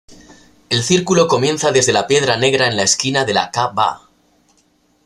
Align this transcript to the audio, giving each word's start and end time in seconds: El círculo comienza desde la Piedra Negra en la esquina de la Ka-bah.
El 0.71 0.81
círculo 0.81 1.27
comienza 1.27 1.71
desde 1.71 1.93
la 1.93 2.07
Piedra 2.07 2.35
Negra 2.35 2.65
en 2.65 2.75
la 2.75 2.81
esquina 2.81 3.23
de 3.23 3.35
la 3.35 3.51
Ka-bah. 3.51 4.01